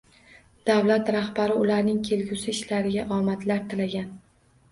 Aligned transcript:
Davlat 0.69 1.09
rahbari 1.15 1.57
ularning 1.65 1.99
kelgusi 2.09 2.49
ishlariga 2.55 3.05
omadlar 3.19 3.63
tilagan 3.75 4.09